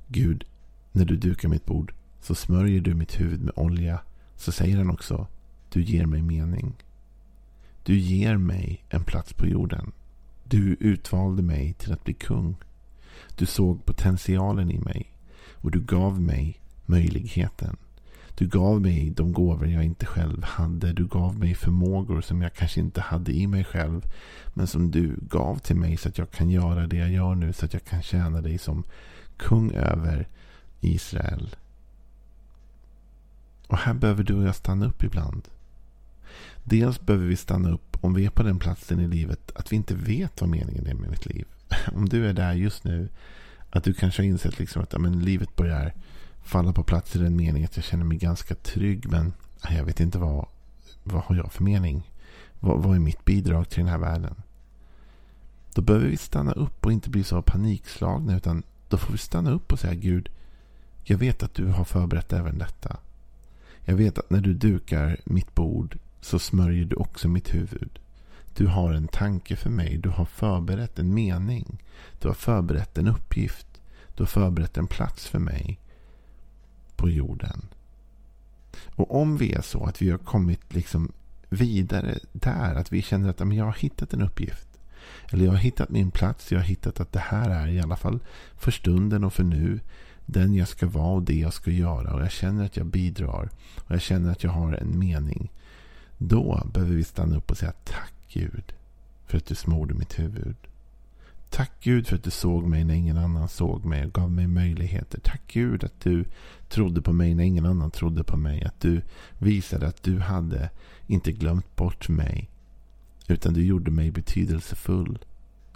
Gud, 0.06 0.44
när 0.92 1.04
du 1.04 1.16
dukar 1.16 1.48
mitt 1.48 1.64
bord 1.64 1.92
så 2.20 2.34
smörjer 2.34 2.80
du 2.80 2.94
mitt 2.94 3.20
huvud 3.20 3.40
med 3.40 3.52
olja. 3.56 4.00
Så 4.36 4.52
säger 4.52 4.76
han 4.76 4.90
också 4.90 5.26
Du 5.72 5.82
ger 5.82 6.06
mig 6.06 6.22
mening. 6.22 6.74
Du 7.82 7.98
ger 7.98 8.36
mig 8.36 8.84
en 8.88 9.04
plats 9.04 9.32
på 9.32 9.46
jorden. 9.46 9.92
Du 10.44 10.76
utvalde 10.80 11.42
mig 11.42 11.72
till 11.72 11.92
att 11.92 12.04
bli 12.04 12.14
kung. 12.14 12.56
Du 13.36 13.46
såg 13.46 13.84
potentialen 13.84 14.70
i 14.70 14.78
mig 14.78 15.12
och 15.54 15.70
du 15.70 15.80
gav 15.80 16.20
mig 16.20 16.60
möjligheten. 16.86 17.76
Du 18.38 18.46
gav 18.46 18.80
mig 18.80 19.10
de 19.10 19.32
gåvor 19.32 19.68
jag 19.68 19.84
inte 19.84 20.06
själv 20.06 20.44
hade. 20.44 20.92
Du 20.92 21.06
gav 21.06 21.38
mig 21.38 21.54
förmågor 21.54 22.20
som 22.20 22.42
jag 22.42 22.54
kanske 22.54 22.80
inte 22.80 23.00
hade 23.00 23.32
i 23.32 23.46
mig 23.46 23.64
själv. 23.64 24.06
Men 24.54 24.66
som 24.66 24.90
du 24.90 25.16
gav 25.20 25.58
till 25.58 25.76
mig 25.76 25.96
så 25.96 26.08
att 26.08 26.18
jag 26.18 26.30
kan 26.30 26.50
göra 26.50 26.86
det 26.86 26.96
jag 26.96 27.10
gör 27.10 27.34
nu. 27.34 27.52
Så 27.52 27.64
att 27.64 27.72
jag 27.72 27.84
kan 27.84 28.02
tjäna 28.02 28.40
dig 28.40 28.58
som 28.58 28.84
kung 29.36 29.72
över 29.72 30.28
Israel. 30.80 31.56
Och 33.68 33.78
här 33.78 33.94
behöver 33.94 34.24
du 34.24 34.34
och 34.34 34.44
jag 34.44 34.54
stanna 34.54 34.86
upp 34.86 35.04
ibland. 35.04 35.48
Dels 36.64 37.00
behöver 37.00 37.26
vi 37.26 37.36
stanna 37.36 37.70
upp 37.70 37.96
om 38.00 38.14
vi 38.14 38.26
är 38.26 38.30
på 38.30 38.42
den 38.42 38.58
platsen 38.58 39.00
i 39.00 39.08
livet 39.08 39.52
att 39.54 39.72
vi 39.72 39.76
inte 39.76 39.94
vet 39.94 40.40
vad 40.40 40.50
meningen 40.50 40.86
är 40.86 40.94
med 40.94 41.10
mitt 41.10 41.26
liv. 41.26 41.46
Om 41.94 42.08
du 42.08 42.26
är 42.26 42.32
där 42.32 42.52
just 42.52 42.84
nu. 42.84 43.08
Att 43.70 43.84
du 43.84 43.94
kanske 43.94 44.22
har 44.22 44.26
insett 44.26 44.58
liksom 44.58 44.82
att 44.82 45.00
men, 45.00 45.20
livet 45.20 45.56
börjar 45.56 45.94
falla 46.42 46.72
på 46.72 46.82
plats 46.82 47.16
i 47.16 47.18
den 47.18 47.36
meningen 47.36 47.64
att 47.64 47.76
jag 47.76 47.84
känner 47.84 48.04
mig 48.04 48.18
ganska 48.18 48.54
trygg. 48.54 49.10
Men 49.10 49.32
jag 49.70 49.84
vet 49.84 50.00
inte 50.00 50.18
vad, 50.18 50.46
vad 51.04 51.22
har 51.22 51.36
jag 51.36 51.52
för 51.52 51.64
mening? 51.64 52.10
Vad, 52.60 52.82
vad 52.82 52.94
är 52.94 53.00
mitt 53.00 53.24
bidrag 53.24 53.68
till 53.68 53.78
den 53.78 53.88
här 53.88 53.98
världen? 53.98 54.34
Då 55.74 55.82
behöver 55.82 56.06
vi 56.06 56.16
stanna 56.16 56.52
upp 56.52 56.86
och 56.86 56.92
inte 56.92 57.10
bli 57.10 57.24
så 57.24 57.42
panikslagna. 57.42 58.36
Utan 58.36 58.62
då 58.88 58.96
får 58.96 59.12
vi 59.12 59.18
stanna 59.18 59.50
upp 59.50 59.72
och 59.72 59.80
säga 59.80 59.94
Gud, 59.94 60.28
jag 61.04 61.18
vet 61.18 61.42
att 61.42 61.54
du 61.54 61.66
har 61.66 61.84
förberett 61.84 62.32
även 62.32 62.58
detta. 62.58 62.96
Jag 63.88 63.96
vet 63.96 64.18
att 64.18 64.30
när 64.30 64.40
du 64.40 64.54
dukar 64.54 65.20
mitt 65.24 65.54
bord 65.54 65.98
så 66.20 66.38
smörjer 66.38 66.84
du 66.84 66.96
också 66.96 67.28
mitt 67.28 67.54
huvud. 67.54 67.98
Du 68.54 68.66
har 68.66 68.92
en 68.92 69.08
tanke 69.08 69.56
för 69.56 69.70
mig. 69.70 69.96
Du 69.96 70.08
har 70.08 70.24
förberett 70.24 70.98
en 70.98 71.14
mening. 71.14 71.82
Du 72.18 72.28
har 72.28 72.34
förberett 72.34 72.98
en 72.98 73.08
uppgift. 73.08 73.66
Du 74.14 74.22
har 74.22 74.26
förberett 74.26 74.76
en 74.76 74.86
plats 74.86 75.26
för 75.26 75.38
mig 75.38 75.80
på 76.96 77.10
jorden. 77.10 77.62
Och 78.86 79.20
om 79.20 79.36
vi 79.36 79.52
är 79.52 79.62
så 79.62 79.84
att 79.84 80.02
vi 80.02 80.10
har 80.10 80.18
kommit 80.18 80.74
liksom 80.74 81.12
vidare 81.48 82.18
där. 82.32 82.74
Att 82.74 82.92
vi 82.92 83.02
känner 83.02 83.28
att 83.28 83.40
jag 83.40 83.64
har 83.64 83.78
hittat 83.78 84.12
en 84.12 84.22
uppgift. 84.22 84.68
Eller 85.32 85.44
jag 85.44 85.52
har 85.52 85.58
hittat 85.58 85.90
min 85.90 86.10
plats. 86.10 86.52
Jag 86.52 86.58
har 86.58 86.66
hittat 86.66 87.00
att 87.00 87.12
det 87.12 87.18
här 87.18 87.50
är 87.50 87.68
i 87.68 87.80
alla 87.80 87.96
fall 87.96 88.18
för 88.56 88.70
stunden 88.70 89.24
och 89.24 89.32
för 89.32 89.44
nu. 89.44 89.80
Den 90.30 90.54
jag 90.54 90.68
ska 90.68 90.86
vara 90.86 91.14
och 91.14 91.22
det 91.22 91.38
jag 91.38 91.52
ska 91.52 91.70
göra. 91.70 92.14
Och 92.14 92.20
jag 92.20 92.30
känner 92.30 92.64
att 92.64 92.76
jag 92.76 92.86
bidrar. 92.86 93.50
Och 93.76 93.94
jag 93.94 94.02
känner 94.02 94.32
att 94.32 94.42
jag 94.42 94.50
har 94.50 94.72
en 94.72 94.98
mening. 94.98 95.52
Då 96.18 96.66
behöver 96.72 96.94
vi 96.94 97.04
stanna 97.04 97.36
upp 97.36 97.50
och 97.50 97.58
säga 97.58 97.72
tack 97.84 98.12
Gud 98.32 98.72
för 99.26 99.36
att 99.36 99.46
du 99.46 99.54
smorde 99.54 99.94
mitt 99.94 100.18
huvud. 100.18 100.56
Tack 101.50 101.72
Gud 101.80 102.06
för 102.06 102.16
att 102.16 102.24
du 102.24 102.30
såg 102.30 102.64
mig 102.64 102.84
när 102.84 102.94
ingen 102.94 103.18
annan 103.18 103.48
såg 103.48 103.84
mig 103.84 104.06
och 104.06 104.12
gav 104.12 104.30
mig 104.30 104.46
möjligheter. 104.46 105.20
Tack 105.20 105.42
Gud 105.52 105.84
att 105.84 106.00
du 106.00 106.24
trodde 106.68 107.02
på 107.02 107.12
mig 107.12 107.34
när 107.34 107.44
ingen 107.44 107.66
annan 107.66 107.90
trodde 107.90 108.24
på 108.24 108.36
mig. 108.36 108.64
Att 108.64 108.80
du 108.80 109.02
visade 109.38 109.86
att 109.86 110.02
du 110.02 110.18
hade 110.18 110.70
inte 111.06 111.32
glömt 111.32 111.76
bort 111.76 112.08
mig. 112.08 112.48
Utan 113.28 113.54
du 113.54 113.64
gjorde 113.64 113.90
mig 113.90 114.10
betydelsefull 114.10 115.18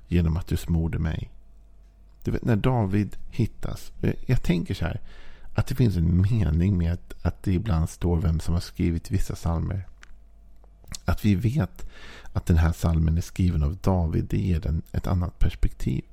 genom 0.08 0.36
att 0.36 0.46
du 0.46 0.56
smorde 0.56 0.98
mig. 0.98 1.30
Du 2.24 2.30
vet 2.30 2.44
när 2.44 2.56
David 2.56 3.16
hittas. 3.30 3.92
Eh, 4.02 4.14
jag 4.26 4.42
tänker 4.42 4.74
så 4.74 4.84
här. 4.84 5.00
Att 5.54 5.66
det 5.66 5.74
finns 5.74 5.96
en 5.96 6.20
mening 6.20 6.78
med 6.78 6.92
att, 6.92 7.14
att 7.22 7.42
det 7.42 7.52
ibland 7.52 7.90
står 7.90 8.16
vem 8.20 8.40
som 8.40 8.54
har 8.54 8.60
skrivit 8.60 9.10
vissa 9.10 9.34
psalmer. 9.34 9.86
Att 11.04 11.24
vi 11.24 11.34
vet 11.34 11.86
att 12.32 12.46
den 12.46 12.56
här 12.56 12.72
salmen 12.72 13.16
är 13.16 13.20
skriven 13.20 13.62
av 13.62 13.76
David, 13.76 14.24
det 14.24 14.38
ger 14.38 14.60
den 14.60 14.82
ett 14.92 15.06
annat 15.06 15.38
perspektiv. 15.38 16.04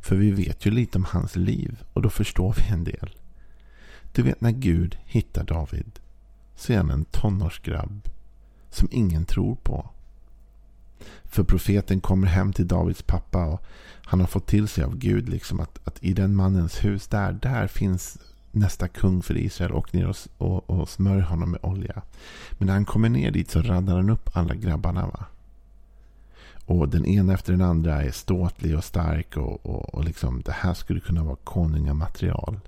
För 0.00 0.16
vi 0.16 0.30
vet 0.30 0.66
ju 0.66 0.70
lite 0.70 0.98
om 0.98 1.04
hans 1.04 1.36
liv 1.36 1.82
och 1.92 2.02
då 2.02 2.10
förstår 2.10 2.54
vi 2.58 2.72
en 2.72 2.84
del. 2.84 3.10
Du 4.12 4.22
vet 4.22 4.40
när 4.40 4.50
Gud 4.50 4.98
hittar 5.04 5.44
David 5.44 5.98
så 6.56 6.72
är 6.72 6.76
han 6.76 6.90
en 6.90 7.04
tonårsgrabb 7.04 8.08
som 8.70 8.88
ingen 8.90 9.24
tror 9.24 9.54
på. 9.54 9.90
För 11.24 11.44
profeten 11.44 12.00
kommer 12.00 12.26
hem 12.26 12.52
till 12.52 12.68
Davids 12.68 13.02
pappa 13.02 13.46
och 13.46 13.62
han 14.04 14.20
har 14.20 14.26
fått 14.26 14.46
till 14.46 14.68
sig 14.68 14.84
av 14.84 14.96
Gud 14.96 15.28
liksom 15.28 15.60
att, 15.60 15.78
att 15.84 15.98
i 16.00 16.12
den 16.12 16.36
mannens 16.36 16.84
hus 16.84 17.06
där, 17.06 17.32
där 17.32 17.66
finns 17.66 18.18
nästa 18.52 18.88
kung 18.88 19.22
för 19.22 19.36
Israel. 19.36 19.72
Åk 19.72 19.92
ner 19.92 20.06
och, 20.06 20.16
och, 20.38 20.70
och 20.70 20.88
smörj 20.88 21.20
honom 21.20 21.50
med 21.50 21.60
olja. 21.62 22.02
Men 22.52 22.66
när 22.66 22.74
han 22.74 22.84
kommer 22.84 23.08
ner 23.08 23.30
dit 23.30 23.50
så 23.50 23.62
radar 23.62 23.96
han 23.96 24.10
upp 24.10 24.30
alla 24.32 24.54
grabbarna. 24.54 25.06
va. 25.06 25.24
Och 26.66 26.88
den 26.88 27.06
ena 27.06 27.34
efter 27.34 27.52
den 27.52 27.62
andra 27.62 28.02
är 28.02 28.10
ståtlig 28.10 28.76
och 28.76 28.84
stark. 28.84 29.36
Och, 29.36 29.66
och, 29.66 29.94
och 29.94 30.04
liksom, 30.04 30.42
det 30.44 30.52
här 30.52 30.74
skulle 30.74 31.00
kunna 31.00 31.24
vara 31.24 31.36
konungamaterial. 31.36 32.60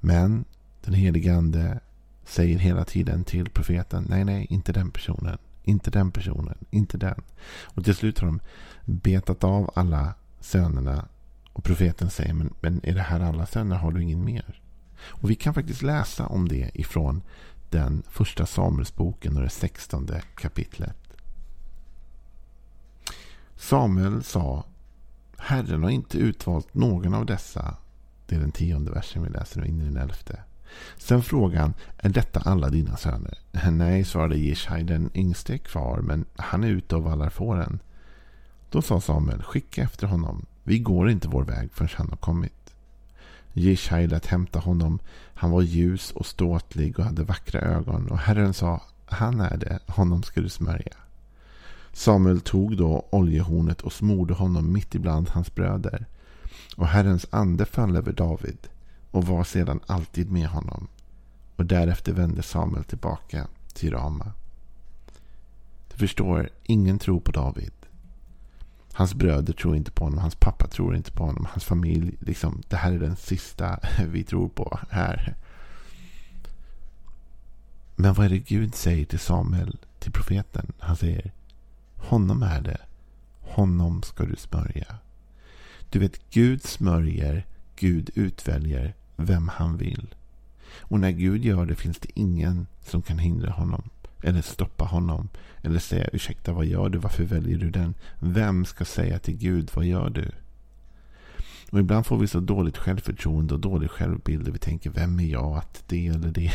Men 0.00 0.44
den 0.84 0.94
helige 0.94 1.34
ande 1.34 1.80
säger 2.24 2.58
hela 2.58 2.84
tiden 2.84 3.24
till 3.24 3.50
profeten. 3.50 4.06
Nej, 4.08 4.24
nej, 4.24 4.46
inte 4.50 4.72
den 4.72 4.90
personen. 4.90 5.38
Inte 5.64 5.90
den 5.90 6.10
personen. 6.10 6.58
Inte 6.70 6.98
den. 6.98 7.22
Och 7.64 7.84
till 7.84 7.94
slut 7.94 8.18
har 8.18 8.26
de 8.26 8.40
betat 8.84 9.44
av 9.44 9.70
alla 9.74 10.14
sönerna 10.40 11.08
och 11.52 11.64
profeten 11.64 12.10
säger, 12.10 12.34
men, 12.34 12.54
men 12.60 12.80
är 12.82 12.94
det 12.94 13.02
här 13.02 13.20
alla 13.20 13.46
söner? 13.46 13.76
Har 13.76 13.92
du 13.92 14.02
ingen 14.02 14.24
mer? 14.24 14.60
Och 15.00 15.30
vi 15.30 15.34
kan 15.34 15.54
faktiskt 15.54 15.82
läsa 15.82 16.26
om 16.26 16.48
det 16.48 16.70
ifrån 16.74 17.22
den 17.70 18.02
första 18.08 18.46
Samuelsboken 18.46 19.36
och 19.36 19.42
det 19.42 19.50
sextonde 19.50 20.22
kapitlet. 20.34 20.96
Samuel 23.56 24.24
sa, 24.24 24.64
Herren 25.38 25.82
har 25.82 25.90
inte 25.90 26.18
utvalt 26.18 26.74
någon 26.74 27.14
av 27.14 27.26
dessa. 27.26 27.76
Det 28.26 28.36
är 28.36 28.40
den 28.40 28.52
tionde 28.52 28.90
versen 28.90 29.22
vi 29.22 29.28
läser 29.28 29.60
nu 29.60 29.66
in 29.66 29.80
i 29.80 29.84
den 29.84 29.96
elfte. 29.96 30.40
Sen 30.96 31.22
frågade 31.22 31.60
han, 31.60 31.74
är 31.98 32.08
detta 32.08 32.40
alla 32.40 32.70
dina 32.70 32.96
söner? 32.96 33.38
Nej, 33.70 34.04
svarade 34.04 34.36
Jishaj, 34.36 34.84
den 34.84 35.10
yngste 35.14 35.54
är 35.54 35.58
kvar, 35.58 36.00
men 36.00 36.24
han 36.36 36.64
är 36.64 36.68
ute 36.68 36.96
och 36.96 37.02
vallar 37.02 37.30
fåren. 37.30 37.78
Då 38.70 38.82
sa 38.82 39.00
Samuel, 39.00 39.42
skicka 39.42 39.82
efter 39.82 40.06
honom. 40.06 40.46
Vi 40.62 40.78
går 40.78 41.10
inte 41.10 41.28
vår 41.28 41.44
väg 41.44 41.72
förrän 41.72 41.90
han 41.96 42.08
har 42.10 42.16
kommit. 42.16 42.74
Jishaj 43.52 44.06
lät 44.06 44.26
hämta 44.26 44.58
honom. 44.58 44.98
Han 45.34 45.50
var 45.50 45.62
ljus 45.62 46.10
och 46.10 46.26
ståtlig 46.26 46.98
och 46.98 47.04
hade 47.04 47.22
vackra 47.22 47.60
ögon. 47.60 48.08
Och 48.08 48.18
Herren 48.18 48.54
sa, 48.54 48.82
han 49.06 49.40
är 49.40 49.56
det, 49.56 49.78
honom 49.86 50.22
ska 50.22 50.40
du 50.40 50.48
smörja. 50.48 50.96
Samuel 51.92 52.40
tog 52.40 52.76
då 52.76 53.06
oljehornet 53.10 53.80
och 53.80 53.92
smorde 53.92 54.34
honom 54.34 54.72
mitt 54.72 54.94
ibland 54.94 55.28
hans 55.28 55.54
bröder. 55.54 56.06
Och 56.76 56.86
Herrens 56.86 57.26
ande 57.30 57.64
föll 57.64 57.96
över 57.96 58.12
David 58.12 58.58
och 59.14 59.26
var 59.26 59.44
sedan 59.44 59.80
alltid 59.86 60.30
med 60.30 60.48
honom. 60.48 60.88
Och 61.56 61.66
därefter 61.66 62.12
vände 62.12 62.42
Samuel 62.42 62.84
tillbaka 62.84 63.46
till 63.74 63.90
Rama. 63.90 64.32
Du 65.92 65.98
förstår, 65.98 66.50
ingen 66.62 66.98
tror 66.98 67.20
på 67.20 67.32
David. 67.32 67.72
Hans 68.92 69.14
bröder 69.14 69.52
tror 69.52 69.76
inte 69.76 69.90
på 69.90 70.04
honom. 70.04 70.18
Hans 70.18 70.34
pappa 70.34 70.66
tror 70.66 70.96
inte 70.96 71.12
på 71.12 71.24
honom. 71.24 71.46
Hans 71.50 71.64
familj, 71.64 72.16
liksom, 72.20 72.62
det 72.68 72.76
här 72.76 72.92
är 72.92 72.98
den 72.98 73.16
sista 73.16 73.80
vi 74.08 74.24
tror 74.24 74.48
på 74.48 74.78
här. 74.90 75.36
Men 77.96 78.14
vad 78.14 78.26
är 78.26 78.30
det 78.30 78.38
Gud 78.38 78.74
säger 78.74 79.04
till 79.04 79.18
Samuel, 79.18 79.78
till 79.98 80.12
profeten? 80.12 80.72
Han 80.78 80.96
säger, 80.96 81.32
honom 81.96 82.42
är 82.42 82.60
det. 82.60 82.80
Honom 83.40 84.02
ska 84.02 84.24
du 84.24 84.36
smörja. 84.36 84.96
Du 85.90 85.98
vet, 85.98 86.30
Gud 86.30 86.62
smörjer, 86.62 87.46
Gud 87.76 88.10
utväljer 88.14 88.94
vem 89.16 89.48
han 89.48 89.76
vill. 89.76 90.14
Och 90.80 91.00
när 91.00 91.10
Gud 91.10 91.44
gör 91.44 91.66
det 91.66 91.74
finns 91.74 91.98
det 91.98 92.08
ingen 92.14 92.66
som 92.82 93.02
kan 93.02 93.18
hindra 93.18 93.50
honom. 93.50 93.82
Eller 94.22 94.42
stoppa 94.42 94.84
honom. 94.84 95.28
Eller 95.62 95.78
säga 95.78 96.08
ursäkta 96.12 96.52
vad 96.52 96.66
gör 96.66 96.88
du? 96.88 96.98
Varför 96.98 97.24
väljer 97.24 97.58
du 97.58 97.70
den? 97.70 97.94
Vem 98.18 98.64
ska 98.64 98.84
säga 98.84 99.18
till 99.18 99.36
Gud 99.36 99.70
vad 99.74 99.84
gör 99.84 100.10
du? 100.10 100.30
Och 101.70 101.80
ibland 101.80 102.06
får 102.06 102.18
vi 102.18 102.26
så 102.26 102.40
dåligt 102.40 102.78
självförtroende 102.78 103.54
och 103.54 103.60
dålig 103.60 103.90
självbild. 103.90 104.48
Och 104.48 104.54
vi 104.54 104.58
tänker 104.58 104.90
vem 104.90 105.20
är 105.20 105.24
jag 105.24 105.56
att 105.56 105.84
det 105.88 106.06
eller 106.06 106.30
det. 106.30 106.52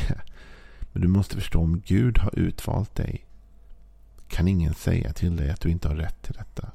Men 0.92 1.02
du 1.02 1.08
måste 1.08 1.36
förstå 1.36 1.60
om 1.60 1.82
Gud 1.86 2.18
har 2.18 2.40
utvalt 2.40 2.96
dig. 2.96 3.26
Kan 4.28 4.48
ingen 4.48 4.74
säga 4.74 5.14
till 5.14 5.36
dig 5.36 5.50
att 5.50 5.62
du 5.62 5.70
inte 5.70 5.88
har 5.88 5.96
rätt 5.96 6.22
till 6.22 6.34
detta. 6.34 6.72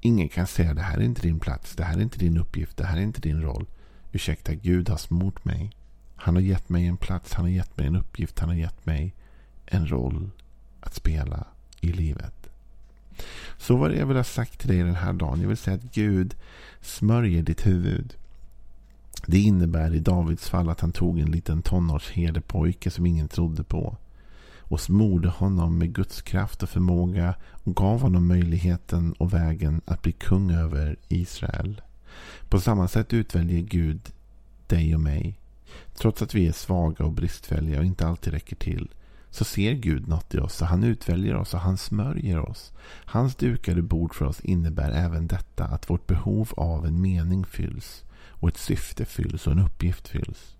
Ingen 0.00 0.28
kan 0.28 0.46
säga 0.46 0.74
det 0.74 0.82
här 0.82 0.98
är 0.98 1.02
inte 1.02 1.22
din 1.22 1.40
plats. 1.40 1.76
Det 1.76 1.84
här 1.84 1.96
är 1.96 2.00
inte 2.00 2.18
din 2.18 2.38
uppgift. 2.38 2.76
Det 2.76 2.84
här 2.84 2.96
är 2.96 3.02
inte 3.02 3.20
din 3.20 3.42
roll. 3.42 3.66
Ursäkta, 4.12 4.54
Gud 4.54 4.88
har 4.88 4.96
smort 4.96 5.44
mig. 5.44 5.70
Han 6.16 6.34
har 6.34 6.42
gett 6.42 6.68
mig 6.68 6.86
en 6.86 6.96
plats. 6.96 7.32
Han 7.34 7.44
har 7.44 7.50
gett 7.50 7.76
mig 7.76 7.86
en 7.86 7.96
uppgift. 7.96 8.38
Han 8.38 8.48
har 8.48 8.56
gett 8.56 8.86
mig 8.86 9.14
en 9.66 9.90
roll 9.90 10.30
att 10.80 10.94
spela 10.94 11.46
i 11.80 11.92
livet. 11.92 12.34
Så 13.58 13.76
vad 13.76 13.94
jag 13.94 14.06
vill 14.06 14.16
ha 14.16 14.24
sagt 14.24 14.58
till 14.58 14.68
dig 14.68 14.78
den 14.78 14.94
här 14.94 15.12
dagen. 15.12 15.40
Jag 15.40 15.48
vill 15.48 15.56
säga 15.56 15.76
att 15.76 15.94
Gud 15.94 16.34
smörjer 16.80 17.42
ditt 17.42 17.66
huvud. 17.66 18.14
Det 19.26 19.38
innebär 19.38 19.94
i 19.94 19.98
Davids 19.98 20.48
fall 20.48 20.68
att 20.68 20.80
han 20.80 20.92
tog 20.92 21.18
en 21.18 21.30
liten 21.30 21.62
tonårsherdepojke 21.62 22.90
som 22.90 23.06
ingen 23.06 23.28
trodde 23.28 23.64
på. 23.64 23.96
Och 24.58 24.80
smorde 24.80 25.28
honom 25.28 25.78
med 25.78 25.94
Guds 25.94 26.22
kraft 26.22 26.62
och 26.62 26.68
förmåga. 26.68 27.34
Och 27.64 27.76
gav 27.76 28.00
honom 28.00 28.26
möjligheten 28.26 29.12
och 29.12 29.34
vägen 29.34 29.80
att 29.84 30.02
bli 30.02 30.12
kung 30.12 30.50
över 30.50 30.96
Israel. 31.08 31.82
På 32.48 32.60
samma 32.60 32.88
sätt 32.88 33.12
utväljer 33.12 33.60
Gud 33.60 34.00
dig 34.66 34.94
och 34.94 35.00
mig. 35.00 35.38
Trots 35.94 36.22
att 36.22 36.34
vi 36.34 36.48
är 36.48 36.52
svaga 36.52 37.04
och 37.04 37.12
bristfälliga 37.12 37.78
och 37.78 37.84
inte 37.84 38.06
alltid 38.06 38.32
räcker 38.32 38.56
till 38.56 38.90
så 39.30 39.44
ser 39.44 39.72
Gud 39.72 40.08
något 40.08 40.34
i 40.34 40.38
oss 40.38 40.62
och 40.62 40.66
han 40.66 40.84
utväljer 40.84 41.34
oss 41.36 41.54
och 41.54 41.60
han 41.60 41.76
smörjer 41.76 42.38
oss. 42.38 42.72
Hans 43.04 43.36
dukade 43.36 43.82
bord 43.82 44.14
för 44.14 44.24
oss 44.24 44.40
innebär 44.40 44.90
även 44.90 45.26
detta 45.26 45.64
att 45.64 45.90
vårt 45.90 46.06
behov 46.06 46.52
av 46.56 46.86
en 46.86 47.00
mening 47.00 47.44
fylls 47.44 48.04
och 48.14 48.48
ett 48.48 48.56
syfte 48.56 49.04
fylls 49.04 49.46
och 49.46 49.52
en 49.52 49.58
uppgift 49.58 50.08
fylls. 50.08 50.56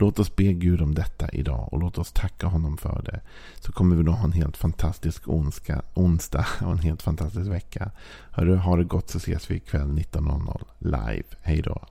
Låt 0.00 0.18
oss 0.18 0.36
be 0.36 0.52
Gud 0.52 0.82
om 0.82 0.94
detta 0.94 1.28
idag 1.28 1.68
och 1.72 1.80
låt 1.80 1.98
oss 1.98 2.12
tacka 2.12 2.46
honom 2.46 2.76
för 2.76 3.02
det. 3.02 3.20
Så 3.60 3.72
kommer 3.72 3.96
vi 3.96 4.02
då 4.02 4.12
ha 4.12 4.24
en 4.24 4.32
helt 4.32 4.56
fantastisk 4.56 5.28
onska, 5.28 5.82
onsdag 5.94 6.46
och 6.60 6.72
en 6.72 6.78
helt 6.78 7.02
fantastisk 7.02 7.50
vecka. 7.50 7.90
Hörru, 8.30 8.56
ha 8.56 8.76
det 8.76 8.84
gott 8.84 9.10
så 9.10 9.18
ses 9.18 9.50
vi 9.50 9.54
ikväll 9.54 9.88
19.00 9.88 10.60
live. 10.78 11.28
Hej 11.42 11.62
då. 11.62 11.88